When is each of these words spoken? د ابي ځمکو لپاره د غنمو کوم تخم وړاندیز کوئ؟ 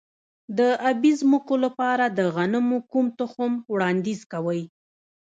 د 0.57 0.59
ابي 0.89 1.11
ځمکو 1.21 1.55
لپاره 1.65 2.05
د 2.17 2.19
غنمو 2.35 2.79
کوم 2.91 3.05
تخم 3.19 3.51
وړاندیز 3.71 4.21
کوئ؟ 4.31 4.61